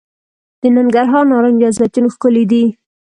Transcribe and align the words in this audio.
د 0.61 0.63
ننګرهار 0.77 1.23
نارنج 1.31 1.61
او 1.67 1.73
زیتون 1.77 2.05
ښکلي 2.13 2.43
دي. 2.51 2.63